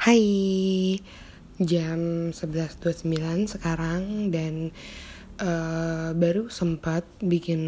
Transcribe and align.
Hai, 0.00 0.96
jam 1.60 2.32
11.29 2.32 3.04
sekarang 3.52 4.32
dan 4.32 4.72
uh, 5.36 6.16
baru 6.16 6.48
sempat 6.48 7.04
bikin 7.20 7.60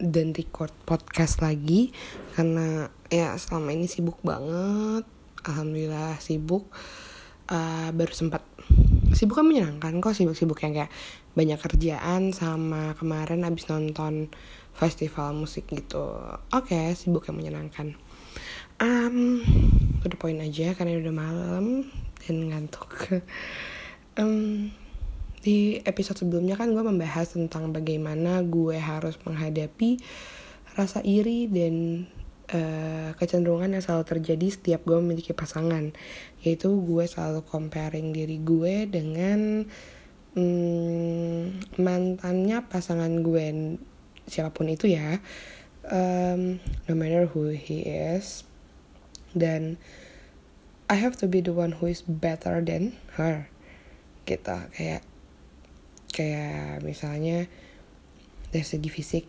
dan 0.00 0.32
record 0.32 0.72
podcast 0.88 1.44
lagi 1.44 1.92
karena 2.32 2.88
ya 3.12 3.36
selama 3.36 3.76
ini 3.76 3.84
sibuk 3.84 4.16
banget, 4.24 5.04
alhamdulillah 5.44 6.16
sibuk. 6.24 6.72
Uh, 7.52 7.92
baru 7.92 8.16
sempat 8.16 8.40
sibuk 9.12 9.36
kan 9.36 9.44
menyenangkan 9.44 10.00
kok 10.00 10.16
sibuk-sibuk 10.16 10.64
yang 10.64 10.72
kayak 10.72 10.92
banyak 11.36 11.60
kerjaan 11.60 12.32
sama 12.32 12.96
kemarin 12.96 13.44
abis 13.44 13.68
nonton 13.68 14.32
festival 14.72 15.36
musik 15.36 15.68
gitu. 15.68 16.16
Oke, 16.48 16.72
okay, 16.72 16.96
sibuk 16.96 17.28
yang 17.28 17.36
menyenangkan 17.36 17.92
um, 18.80 19.44
udah 20.04 20.18
poin 20.18 20.38
aja 20.38 20.74
karena 20.76 21.00
udah 21.00 21.14
malam 21.14 21.66
dan 22.22 22.36
ngantuk. 22.50 22.92
Um, 24.18 24.74
di 25.46 25.78
episode 25.86 26.18
sebelumnya 26.18 26.58
kan 26.58 26.74
gue 26.74 26.82
membahas 26.82 27.38
tentang 27.38 27.70
bagaimana 27.70 28.42
gue 28.42 28.74
harus 28.74 29.14
menghadapi 29.22 30.02
rasa 30.74 30.98
iri 31.06 31.46
dan 31.46 32.02
uh, 32.50 33.14
kecenderungan 33.14 33.78
yang 33.78 33.82
selalu 33.86 34.18
terjadi 34.18 34.46
setiap 34.50 34.82
gue 34.82 34.98
memiliki 34.98 35.30
pasangan. 35.30 35.94
Yaitu 36.42 36.82
gue 36.82 37.06
selalu 37.06 37.46
comparing 37.46 38.10
diri 38.10 38.42
gue 38.42 38.90
dengan 38.90 39.62
um, 40.34 41.54
mantannya 41.78 42.66
pasangan 42.66 43.22
gue 43.22 43.78
siapa 44.26 44.50
pun 44.50 44.66
itu 44.66 44.90
ya. 44.90 45.22
Um, 45.86 46.58
no 46.90 46.98
matter 46.98 47.30
who 47.30 47.54
he 47.54 47.86
is 47.86 48.47
dan 49.38 49.80
I 50.88 50.96
have 50.96 51.16
to 51.20 51.26
be 51.28 51.44
the 51.44 51.52
one 51.52 51.78
who 51.78 51.86
is 51.86 52.02
better 52.04 52.60
than 52.64 52.96
her. 53.16 53.48
Gitu 54.24 54.58
kayak 54.76 55.02
kayak 56.12 56.82
misalnya 56.82 57.46
dari 58.48 58.64
segi 58.64 58.88
fisik 58.88 59.24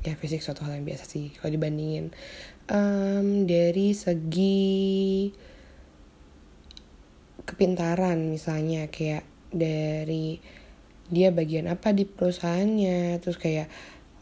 ya 0.00 0.16
fisik 0.16 0.40
suatu 0.40 0.64
hal 0.64 0.80
yang 0.80 0.88
biasa 0.88 1.04
sih 1.04 1.32
kalau 1.36 1.52
dibandingin. 1.52 2.12
Um, 2.70 3.44
dari 3.44 3.92
segi 3.92 5.28
kepintaran 7.44 8.30
misalnya 8.30 8.88
kayak 8.88 9.26
dari 9.50 10.38
dia 11.10 11.34
bagian 11.34 11.66
apa 11.66 11.90
di 11.90 12.06
perusahaannya 12.06 13.18
terus 13.18 13.36
kayak 13.36 13.66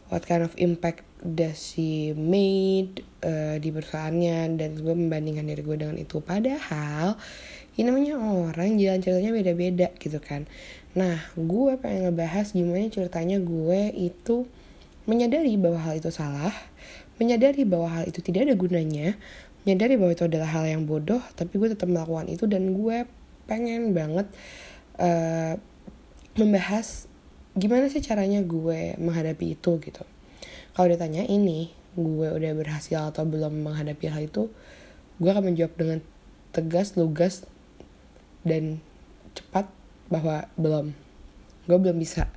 what 0.09 0.25
kind 0.25 0.41
of 0.41 0.53
impact 0.57 1.05
does 1.21 1.57
she 1.73 2.13
made 2.17 3.05
uh, 3.21 3.57
di 3.61 3.69
perusahaannya? 3.69 4.57
Dan 4.57 4.77
gue 4.81 4.93
membandingkan 4.93 5.45
diri 5.45 5.61
gue 5.61 5.77
dengan 5.77 5.97
itu. 5.97 6.19
Padahal 6.21 7.15
ini 7.79 7.87
namanya 7.87 8.19
orang 8.19 8.75
jalan 8.75 8.99
ceritanya 8.99 9.31
beda-beda 9.31 9.87
gitu 10.01 10.19
kan. 10.19 10.49
Nah 10.97 11.21
gue 11.37 11.71
pengen 11.79 12.11
ngebahas 12.11 12.51
gimana 12.51 12.91
ceritanya 12.91 13.37
gue 13.39 13.81
itu 13.95 14.49
menyadari 15.07 15.55
bahwa 15.57 15.79
hal 15.81 15.97
itu 15.97 16.13
salah 16.13 16.53
menyadari 17.17 17.65
bahwa 17.65 17.89
hal 17.89 18.03
itu 18.05 18.21
tidak 18.21 18.45
ada 18.45 18.55
gunanya 18.55 19.17
menyadari 19.65 19.97
bahwa 19.99 20.11
itu 20.13 20.23
adalah 20.29 20.49
hal 20.53 20.65
yang 20.69 20.85
bodoh 20.85 21.19
tapi 21.33 21.55
gue 21.55 21.71
tetap 21.71 21.87
melakukan 21.87 22.27
itu. 22.27 22.45
Dan 22.49 22.75
gue 22.75 23.05
pengen 23.49 23.91
banget 23.97 24.27
uh, 25.01 25.57
membahas 26.37 27.08
gimana 27.59 27.91
sih 27.91 27.99
caranya 27.99 28.39
gue 28.41 28.95
menghadapi 28.95 29.59
itu 29.59 29.77
gitu. 29.83 30.03
Kalau 30.73 30.87
ditanya 30.87 31.27
ini 31.27 31.69
gue 31.99 32.27
udah 32.31 32.51
berhasil 32.55 33.11
atau 33.11 33.27
belum 33.27 33.67
menghadapi 33.67 34.07
hal 34.07 34.31
itu 34.31 34.47
gue 35.19 35.29
akan 35.29 35.51
menjawab 35.51 35.73
dengan 35.75 35.99
tegas 36.55 36.95
lugas 36.95 37.43
dan 38.47 38.79
cepat 39.35 39.67
bahwa 40.07 40.47
belum. 40.55 40.95
Gue 41.67 41.77
belum 41.77 41.99
bisa. 41.99 42.31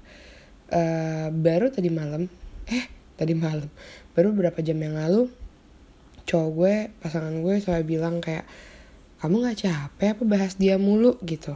Uh, 0.73 1.29
baru 1.31 1.69
tadi 1.69 1.93
malam 1.93 2.33
eh 2.65 2.89
tadi 3.21 3.37
malam 3.37 3.69
baru 4.17 4.33
beberapa 4.33 4.65
jam 4.65 4.81
yang 4.81 4.97
lalu 4.97 5.29
cowok 6.25 6.49
gue 6.57 6.75
pasangan 7.05 7.45
gue 7.45 7.61
selalu 7.61 7.85
bilang 7.85 8.25
kayak 8.25 8.49
kamu 9.21 9.45
nggak 9.45 9.59
capek 9.69 10.09
apa 10.17 10.23
bahas 10.25 10.57
dia 10.57 10.81
mulu? 10.81 11.21
Gitu. 11.23 11.55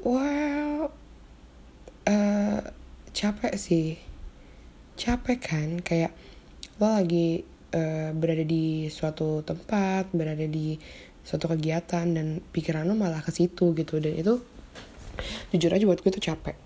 Wow 0.00 0.69
capek 3.20 3.52
sih. 3.60 4.00
Capek 4.96 5.38
kan? 5.44 5.68
Kayak 5.84 6.16
lo 6.80 6.96
lagi 6.96 7.44
uh, 7.76 8.16
berada 8.16 8.40
di 8.40 8.88
suatu 8.88 9.44
tempat 9.44 10.08
berada 10.16 10.48
di 10.48 10.80
suatu 11.20 11.52
kegiatan 11.52 12.08
dan 12.16 12.40
pikiran 12.40 12.88
lo 12.88 12.96
malah 12.96 13.20
ke 13.20 13.28
situ 13.28 13.76
gitu. 13.76 14.00
Dan 14.00 14.16
itu 14.16 14.40
jujur 15.52 15.68
aja 15.68 15.84
buat 15.84 16.00
gue 16.00 16.08
itu 16.16 16.32
capek. 16.32 16.56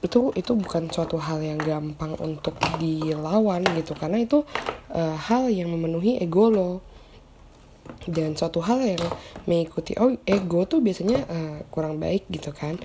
Itu 0.00 0.32
itu 0.32 0.56
bukan 0.56 0.88
suatu 0.88 1.20
hal 1.20 1.44
yang 1.44 1.60
gampang 1.60 2.16
untuk 2.24 2.56
dilawan 2.80 3.60
gitu. 3.76 3.92
Karena 3.92 4.16
itu 4.16 4.48
uh, 4.96 5.16
hal 5.28 5.52
yang 5.52 5.68
memenuhi 5.68 6.16
ego 6.24 6.48
lo. 6.48 6.80
Dan 8.08 8.32
suatu 8.32 8.64
hal 8.64 8.80
yang 8.80 9.04
mengikuti 9.44 9.92
oh 10.00 10.16
ego 10.24 10.64
tuh 10.64 10.80
biasanya 10.80 11.20
uh, 11.28 11.56
kurang 11.68 12.00
baik 12.00 12.24
gitu 12.32 12.48
kan. 12.56 12.80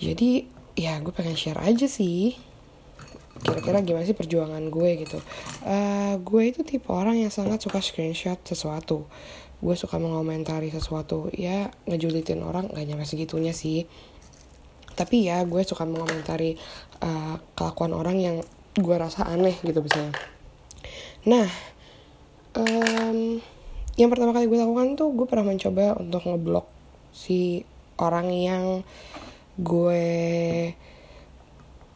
Jadi 0.00 0.59
ya 0.76 0.98
gue 1.02 1.12
pengen 1.14 1.38
share 1.38 1.60
aja 1.60 1.86
sih. 1.86 2.36
Kira-kira 3.40 3.80
gimana 3.80 4.04
sih 4.04 4.16
perjuangan 4.16 4.60
gue 4.68 4.90
gitu. 5.06 5.18
Uh, 5.64 6.20
gue 6.20 6.42
itu 6.52 6.60
tipe 6.60 6.92
orang 6.92 7.16
yang 7.16 7.32
sangat 7.32 7.64
suka 7.64 7.80
screenshot 7.80 8.36
sesuatu. 8.44 9.08
Gue 9.64 9.74
suka 9.76 9.96
mengomentari 9.96 10.68
sesuatu. 10.68 11.32
Ya 11.32 11.72
ngejulitin 11.88 12.44
orang 12.44 12.68
gak 12.68 12.84
nyampe 12.84 13.08
segitunya 13.08 13.56
sih. 13.56 13.88
Tapi 14.92 15.30
ya 15.30 15.40
gue 15.48 15.62
suka 15.64 15.88
mengomentari 15.88 16.60
uh, 17.00 17.40
kelakuan 17.56 17.96
orang 17.96 18.20
yang 18.20 18.36
gue 18.76 18.96
rasa 18.96 19.24
aneh 19.24 19.56
gitu 19.64 19.80
misalnya. 19.80 20.12
Nah 21.24 21.48
um, 22.56 23.40
yang 23.96 24.08
pertama 24.08 24.32
kali 24.32 24.46
gue 24.48 24.58
lakukan 24.58 24.96
tuh 24.96 25.12
gue 25.12 25.26
pernah 25.28 25.52
mencoba 25.52 25.96
untuk 26.00 26.24
ngeblok 26.24 26.66
si 27.12 27.64
orang 28.00 28.32
yang 28.32 28.64
gue 29.60 30.04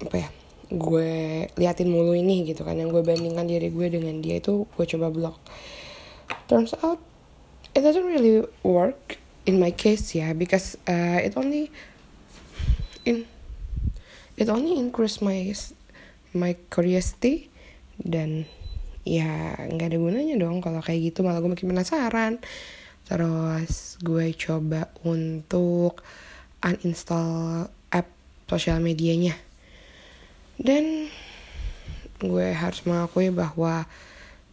apa 0.05 0.17
ya 0.21 0.29
gue 0.75 1.11
liatin 1.57 1.89
mulu 1.89 2.13
ini 2.13 2.45
gitu 2.45 2.65
kan. 2.65 2.77
Yang 2.77 3.01
gue 3.01 3.03
bandingkan 3.15 3.49
diri 3.49 3.69
gue 3.73 3.87
dengan 3.89 4.21
dia 4.21 4.39
itu 4.39 4.69
gue 4.69 4.87
coba 4.89 5.09
blok 5.09 5.39
turns 6.49 6.77
out 6.85 7.01
it 7.73 7.81
doesn't 7.81 8.05
really 8.05 8.45
work 8.63 9.17
in 9.45 9.61
my 9.61 9.73
case 9.73 10.17
ya 10.17 10.29
yeah, 10.29 10.31
because 10.33 10.77
uh, 10.89 11.21
it 11.21 11.37
only 11.37 11.69
in 13.05 13.29
it 14.37 14.49
only 14.49 14.77
increase 14.77 15.21
my 15.21 15.53
my 16.35 16.57
curiosity 16.73 17.49
dan 18.01 18.49
ya 19.07 19.55
nggak 19.71 19.95
ada 19.95 19.99
gunanya 20.01 20.35
dong 20.41 20.65
kalau 20.65 20.81
kayak 20.81 21.13
gitu. 21.13 21.23
Malah 21.23 21.45
gue 21.45 21.53
makin 21.53 21.71
penasaran. 21.71 22.33
Terus 23.05 24.01
gue 24.01 24.33
coba 24.35 24.91
untuk 25.05 26.01
uninstall 26.65 27.69
app 27.93 28.09
sosial 28.49 28.81
medianya. 28.81 29.37
Dan 30.57 31.13
gue 32.25 32.49
harus 32.57 32.81
mengakui 32.89 33.29
bahwa 33.29 33.85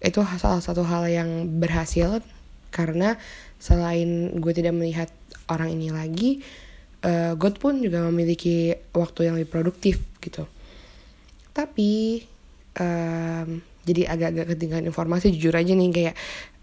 itu 0.01 0.19
salah 0.41 0.59
satu 0.59 0.83
hal 0.83 1.07
yang 1.07 1.61
berhasil 1.61 2.19
karena 2.73 3.15
selain 3.61 4.33
gue 4.41 4.53
tidak 4.55 4.73
melihat 4.73 5.09
orang 5.45 5.77
ini 5.77 5.93
lagi 5.93 6.41
uh, 7.05 7.33
God 7.37 7.61
pun 7.61 7.77
juga 7.77 8.01
memiliki 8.09 8.73
waktu 8.93 9.29
yang 9.29 9.35
lebih 9.37 9.53
produktif 9.53 10.01
gitu. 10.17 10.49
Tapi 11.53 12.23
um, 12.81 13.61
jadi 13.85 14.01
agak-agak 14.09 14.55
ketinggalan 14.55 14.89
informasi 14.89 15.33
jujur 15.35 15.53
aja 15.53 15.73
nih 15.73 15.89
kayak 15.93 16.15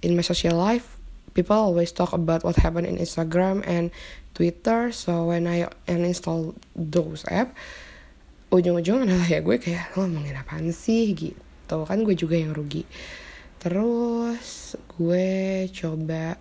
in 0.03 0.15
my 0.15 0.25
social 0.25 0.59
life 0.59 0.98
people 1.39 1.55
always 1.55 1.95
talk 1.95 2.11
about 2.11 2.43
what 2.43 2.59
happened 2.59 2.91
in 2.91 2.99
Instagram 2.99 3.63
and 3.63 3.95
Twitter. 4.35 4.91
So 4.91 5.31
when 5.31 5.47
I 5.47 5.71
uninstall 5.87 6.59
those 6.75 7.23
app 7.31 7.55
ujung-ujung 8.49 9.05
adalah 9.05 9.29
ya 9.29 9.39
gue 9.45 9.61
kayak 9.61 9.95
lo 9.95 10.11
ngomongin 10.11 10.35
apaan 10.35 10.75
sih? 10.75 11.15
Gitu. 11.15 11.79
Kan 11.87 12.03
gue 12.03 12.19
juga 12.19 12.35
yang 12.35 12.51
rugi. 12.51 12.83
Terus 13.63 14.75
gue 14.99 15.69
coba 15.71 16.35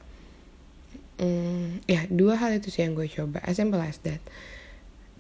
hmm, 1.21 1.85
ya 1.85 2.09
dua 2.09 2.41
hal 2.41 2.57
itu 2.57 2.73
sih 2.73 2.81
yang 2.81 2.97
gue 2.97 3.05
coba. 3.05 3.37
As 3.45 3.61
simple 3.61 3.77
as 3.77 4.01
that. 4.01 4.23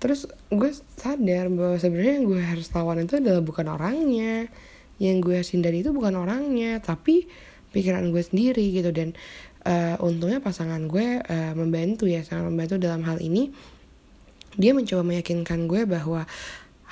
Terus 0.01 0.25
gue 0.49 0.71
sadar 0.97 1.53
bahwa 1.53 1.77
sebenarnya 1.77 2.13
yang 2.23 2.25
gue 2.25 2.41
harus 2.41 2.65
lawan 2.73 3.05
itu 3.05 3.21
adalah 3.21 3.45
bukan 3.45 3.67
orangnya. 3.69 4.49
Yang 4.97 5.17
gue 5.21 5.39
hindari 5.53 5.85
itu 5.85 5.93
bukan 5.93 6.17
orangnya 6.17 6.81
tapi 6.81 7.29
pikiran 7.77 8.09
gue 8.09 8.23
sendiri 8.25 8.73
gitu 8.73 8.89
dan 8.89 9.13
uh, 9.69 10.01
untungnya 10.01 10.41
pasangan 10.41 10.89
gue 10.89 11.21
uh, 11.21 11.53
membantu 11.53 12.09
ya 12.09 12.25
sangat 12.25 12.49
membantu 12.49 12.81
dalam 12.81 13.05
hal 13.05 13.21
ini 13.21 13.53
dia 14.57 14.73
mencoba 14.73 15.05
meyakinkan 15.05 15.69
gue 15.69 15.85
bahwa 15.85 16.25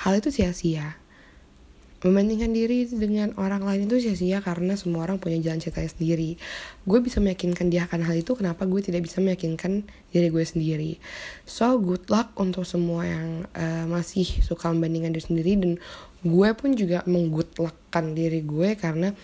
hal 0.06 0.14
itu 0.22 0.30
sia-sia 0.30 1.02
membandingkan 2.06 2.54
diri 2.54 2.86
dengan 2.86 3.34
orang 3.42 3.66
lain 3.66 3.90
itu 3.90 3.98
sia-sia 3.98 4.38
karena 4.38 4.78
semua 4.78 5.10
orang 5.10 5.18
punya 5.18 5.42
jalan 5.42 5.58
ceritanya 5.58 5.90
sendiri. 5.90 6.38
Gue 6.86 7.02
bisa 7.02 7.18
meyakinkan 7.18 7.74
dia 7.74 7.90
akan 7.90 8.06
hal 8.06 8.22
itu, 8.22 8.38
kenapa 8.38 8.70
gue 8.70 8.78
tidak 8.86 9.10
bisa 9.10 9.26
meyakinkan 9.26 9.90
diri 10.14 10.30
gue 10.30 10.46
sendiri. 10.46 11.02
So, 11.50 11.82
good 11.82 12.06
luck 12.14 12.38
untuk 12.38 12.62
semua 12.70 13.10
yang 13.10 13.50
uh, 13.58 13.90
masih 13.90 14.28
suka 14.46 14.70
membandingkan 14.70 15.18
diri 15.18 15.26
sendiri 15.26 15.52
dan 15.58 15.72
gue 16.22 16.50
pun 16.54 16.78
juga 16.78 17.02
menggutlakan 17.10 18.14
diri 18.14 18.46
gue 18.46 18.78
karena 18.78 19.18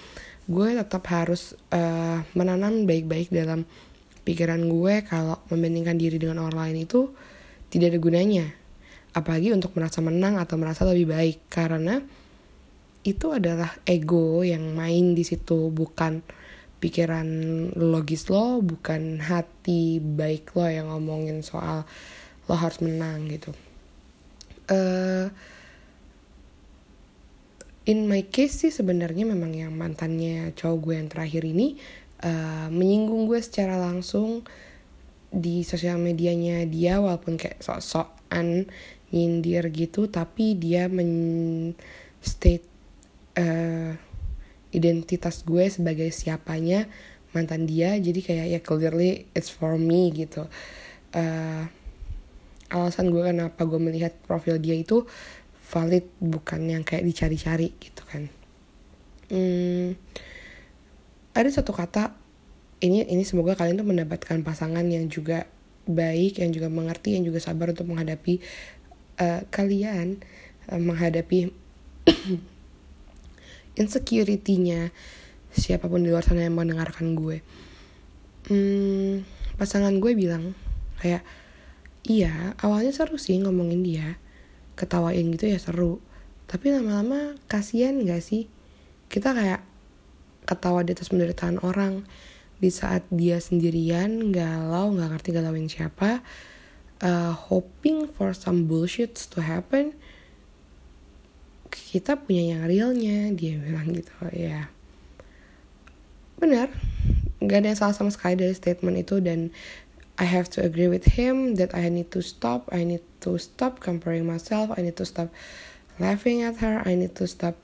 gue 0.52 0.70
tetap 0.76 1.08
harus 1.08 1.56
uh, 1.72 2.20
menanam 2.36 2.84
baik-baik 2.84 3.32
dalam 3.32 3.64
pikiran 4.28 4.62
gue 4.68 5.02
kalau 5.08 5.40
membandingkan 5.50 5.98
diri 5.98 6.20
dengan 6.20 6.44
orang 6.46 6.70
lain 6.70 6.86
itu 6.86 7.10
tidak 7.72 7.96
ada 7.96 8.00
gunanya. 8.04 8.46
Apalagi 9.16 9.56
untuk 9.56 9.72
merasa 9.76 10.04
menang 10.04 10.36
atau 10.38 10.56
merasa 10.60 10.84
lebih 10.84 11.12
baik 11.12 11.48
karena 11.48 12.04
itu 13.02 13.34
adalah 13.34 13.72
ego 13.88 14.46
yang 14.46 14.78
main 14.78 15.18
di 15.18 15.26
situ 15.26 15.74
bukan 15.74 16.22
pikiran 16.82 17.28
logis 17.78 18.30
lo 18.30 18.62
bukan 18.62 19.22
hati 19.22 20.02
baik 20.02 20.54
lo 20.54 20.66
yang 20.70 20.90
ngomongin 20.90 21.42
soal 21.46 21.86
lo 22.46 22.54
harus 22.58 22.82
menang 22.82 23.30
gitu 23.30 23.54
uh, 24.70 25.30
in 27.92 28.08
my 28.08 28.24
case 28.32 28.64
sih 28.64 28.72
sebenarnya 28.72 29.28
memang 29.28 29.52
yang 29.52 29.76
mantannya 29.76 30.56
cowok 30.56 30.78
gue 30.80 30.94
yang 30.96 31.10
terakhir 31.12 31.44
ini 31.44 31.76
uh, 32.24 32.72
menyinggung 32.72 33.28
gue 33.28 33.44
secara 33.44 33.76
langsung 33.76 34.48
di 35.32 35.68
sosial 35.68 36.00
medianya 36.00 36.64
dia 36.68 37.04
walaupun 37.04 37.36
kayak 37.36 37.60
sok-sokan 37.60 38.72
nyindir 39.12 39.68
gitu 39.76 40.08
tapi 40.08 40.56
dia 40.56 40.88
men 40.88 41.76
state 42.24 42.64
uh, 43.36 43.92
identitas 44.72 45.44
gue 45.44 45.68
sebagai 45.68 46.10
siapanya 46.16 46.88
mantan 47.36 47.68
dia. 47.68 47.96
Jadi 48.00 48.20
kayak 48.24 48.48
ya 48.48 48.60
clearly 48.64 49.28
it's 49.36 49.52
for 49.52 49.76
me 49.76 50.12
gitu. 50.16 50.48
Uh, 51.12 51.68
alasan 52.72 53.12
gue 53.12 53.20
kenapa 53.20 53.68
gue 53.68 53.80
melihat 53.84 54.16
profil 54.24 54.56
dia 54.56 54.80
itu 54.80 55.04
valid 55.72 56.04
bukan 56.20 56.68
yang 56.68 56.84
kayak 56.84 57.08
dicari-cari 57.08 57.72
gitu 57.80 58.04
kan. 58.04 58.28
Hmm, 59.32 59.96
ada 61.32 61.48
satu 61.48 61.72
kata 61.72 62.12
ini 62.84 63.08
ini 63.08 63.24
semoga 63.24 63.56
kalian 63.56 63.80
tuh 63.80 63.88
mendapatkan 63.88 64.44
pasangan 64.44 64.84
yang 64.84 65.08
juga 65.08 65.48
baik 65.88 66.44
yang 66.44 66.52
juga 66.52 66.68
mengerti 66.68 67.16
yang 67.16 67.24
juga 67.24 67.40
sabar 67.40 67.72
untuk 67.72 67.88
menghadapi 67.88 68.44
uh, 69.24 69.48
kalian 69.48 70.20
uh, 70.68 70.82
menghadapi 70.82 71.56
insecurity-nya 73.82 74.92
siapa 75.56 75.88
pun 75.88 76.04
di 76.04 76.12
luar 76.12 76.28
sana 76.28 76.44
yang 76.44 76.60
mendengarkan 76.60 77.16
gue. 77.16 77.40
Hmm, 78.52 79.24
pasangan 79.56 79.96
gue 80.04 80.12
bilang 80.18 80.52
kayak 81.00 81.24
iya 82.04 82.58
awalnya 82.60 82.92
seru 82.92 83.16
sih 83.16 83.40
ngomongin 83.40 83.86
dia 83.86 84.20
ketawain 84.76 85.32
gitu 85.34 85.50
ya 85.50 85.60
seru. 85.60 86.04
Tapi 86.48 86.72
lama-lama 86.74 87.40
kasihan 87.48 87.96
gak 88.04 88.24
sih? 88.24 88.52
Kita 89.08 89.32
kayak 89.32 89.64
ketawa 90.44 90.84
di 90.84 90.92
atas 90.92 91.12
penderitaan 91.12 91.64
orang. 91.64 92.04
Di 92.62 92.70
saat 92.70 93.08
dia 93.10 93.42
sendirian 93.42 94.30
galau 94.30 94.94
nggak 94.94 95.10
ngerti 95.18 95.30
galauin 95.34 95.66
siapa 95.66 96.22
uh, 97.02 97.34
hoping 97.34 98.06
for 98.06 98.38
some 98.38 98.70
bullshit 98.70 99.18
to 99.18 99.42
happen 99.42 99.98
kita 101.72 102.20
punya 102.20 102.54
yang 102.54 102.64
realnya 102.68 103.32
dia 103.32 103.58
bilang 103.58 103.96
gitu 103.96 104.12
ya. 104.36 104.70
Benar 106.38 106.70
nggak 107.42 107.58
ada 107.58 107.68
yang 107.74 107.80
salah 107.80 107.96
sama 107.98 108.14
sekali 108.14 108.38
dari 108.38 108.54
statement 108.54 109.02
itu 109.02 109.18
dan 109.18 109.50
I 110.22 110.30
have 110.30 110.54
to 110.54 110.62
agree 110.62 110.86
with 110.86 111.18
him 111.18 111.58
that 111.58 111.74
I 111.74 111.90
need 111.90 112.14
to 112.14 112.22
stop. 112.22 112.70
I 112.70 112.86
need 112.86 113.02
to 113.26 113.42
stop 113.42 113.82
comparing 113.82 114.30
myself. 114.30 114.70
I 114.78 114.86
need 114.86 114.94
to 115.02 115.06
stop 115.10 115.34
laughing 115.98 116.46
at 116.46 116.62
her. 116.62 116.86
I 116.86 116.94
need 116.94 117.18
to 117.18 117.26
stop 117.26 117.58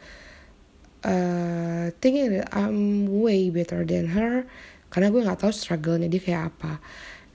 uh, 1.05 1.93
thinking 2.01 2.33
that 2.33 2.49
I'm 2.57 3.13
way 3.21 3.53
better 3.53 3.85
than 3.85 4.09
her. 4.17 4.49
Karena 4.89 5.13
gue 5.13 5.21
nggak 5.21 5.45
tahu 5.45 5.53
struggle-nya 5.53 6.09
dia 6.09 6.17
kayak 6.17 6.43
apa. 6.49 6.81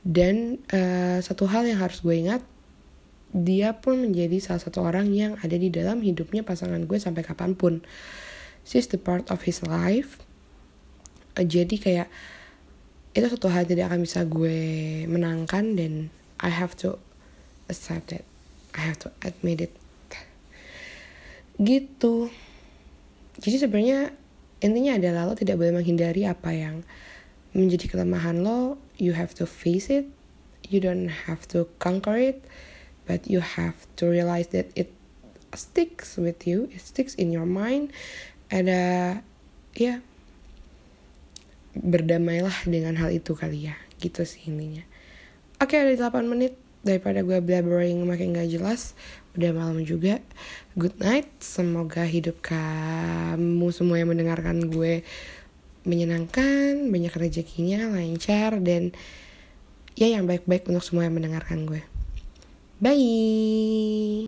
Dan 0.02 0.58
uh, 0.74 1.22
satu 1.22 1.46
hal 1.46 1.70
yang 1.70 1.78
harus 1.78 2.02
gue 2.02 2.18
ingat 2.18 2.42
dia 3.30 3.78
pun 3.78 4.02
menjadi 4.02 4.42
salah 4.42 4.60
satu 4.60 4.82
orang 4.82 5.06
yang 5.14 5.38
ada 5.38 5.54
di 5.54 5.70
dalam 5.70 6.02
hidupnya 6.02 6.42
pasangan 6.42 6.82
gue 6.82 6.98
sampai 6.98 7.22
kapan 7.22 7.54
pun. 7.54 7.78
She's 8.66 8.90
the 8.90 8.98
part 8.98 9.30
of 9.30 9.46
his 9.46 9.62
life. 9.62 10.18
Uh, 11.38 11.46
jadi 11.46 11.78
kayak 11.78 12.08
itu 13.12 13.26
satu 13.29 13.53
hal 13.53 13.69
tidak 13.69 13.93
akan 13.93 14.05
bisa 14.05 14.25
gue 14.25 14.61
menangkan 15.05 15.76
dan 15.76 16.09
I 16.41 16.50
have 16.50 16.73
to 16.81 16.97
accept 17.69 18.11
it. 18.17 18.25
I 18.73 18.88
have 18.88 18.99
to 19.05 19.12
admit 19.20 19.69
it. 19.69 19.73
Gitu. 21.61 22.32
Jadi 23.38 23.56
sebenarnya 23.61 24.17
intinya 24.64 24.97
adalah 24.97 25.29
lo 25.29 25.35
tidak 25.37 25.61
boleh 25.61 25.76
menghindari 25.76 26.25
apa 26.25 26.56
yang 26.56 26.81
menjadi 27.53 27.93
kelemahan 27.93 28.41
lo. 28.41 28.81
You 28.97 29.12
have 29.12 29.37
to 29.37 29.44
face 29.44 29.93
it. 29.93 30.09
You 30.67 30.81
don't 30.81 31.29
have 31.29 31.44
to 31.53 31.69
conquer 31.76 32.17
it 32.17 32.41
but 33.06 33.26
you 33.29 33.41
have 33.41 33.87
to 33.97 34.06
realize 34.06 34.49
that 34.49 34.70
it 34.75 34.93
sticks 35.55 36.17
with 36.17 36.47
you 36.47 36.69
it 36.73 36.81
sticks 36.81 37.14
in 37.20 37.29
your 37.29 37.44
mind 37.44 37.93
ada 38.49 39.20
ya 39.76 40.00
berdamailah 41.76 42.69
dengan 42.69 42.96
hal 43.00 43.12
itu 43.12 43.32
kali 43.32 43.72
ya. 43.72 43.76
Gitu 44.00 44.24
sih 44.24 44.48
intinya. 44.48 44.84
Oke 45.62 45.78
ada 45.78 45.94
8 45.94 46.26
menit 46.26 46.58
daripada 46.82 47.22
gue 47.22 47.38
blabbering 47.38 48.02
makin 48.04 48.34
gak 48.34 48.50
jelas. 48.50 48.98
Udah 49.38 49.54
malam 49.54 49.80
juga. 49.86 50.20
Good 50.76 51.00
night. 51.00 51.30
Semoga 51.40 52.04
hidup 52.04 52.42
kamu 52.44 53.69
semua 53.72 53.96
yang 54.02 54.12
mendengarkan 54.12 54.69
gue 54.69 55.06
menyenangkan 55.82 56.78
banyak 56.94 57.10
rezekinya 57.19 57.90
lancar 57.90 58.62
dan 58.62 58.94
ya 59.98 60.14
yang 60.14 60.30
baik-baik 60.30 60.70
untuk 60.70 60.84
semua 60.84 61.10
yang 61.10 61.16
mendengarkan 61.16 61.66
gue. 61.66 61.82
Bye. 62.82 64.12